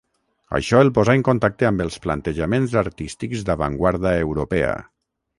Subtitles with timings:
[0.59, 4.73] Això el posà en contacte amb els plantejaments artístics d'avantguarda europea.